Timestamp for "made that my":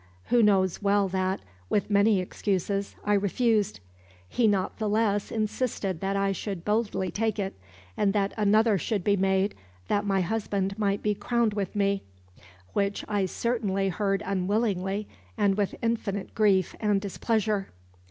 9.15-10.21